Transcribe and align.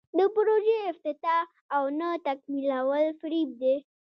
د 0.17 0.19
پروژو 0.35 0.75
افتتاح 0.91 1.41
او 1.75 1.83
نه 1.99 2.09
تکمیلول 2.27 3.05
فریب 3.19 3.49
دی. 3.61 3.75